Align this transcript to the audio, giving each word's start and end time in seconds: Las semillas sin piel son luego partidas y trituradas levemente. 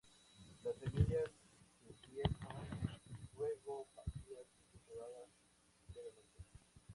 Las 0.63 0.75
semillas 0.79 1.29
sin 1.83 1.95
piel 2.15 2.35
son 2.39 2.57
luego 3.37 3.85
partidas 3.95 4.47
y 4.57 4.69
trituradas 4.77 5.29
levemente. 5.93 6.39